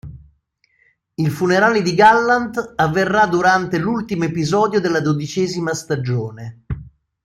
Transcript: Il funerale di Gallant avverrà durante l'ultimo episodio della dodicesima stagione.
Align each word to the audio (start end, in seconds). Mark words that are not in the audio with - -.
Il 1.13 1.29
funerale 1.29 1.83
di 1.83 1.93
Gallant 1.93 2.73
avverrà 2.75 3.27
durante 3.27 3.77
l'ultimo 3.77 4.23
episodio 4.23 4.79
della 4.79 4.99
dodicesima 4.99 5.75
stagione. 5.75 6.63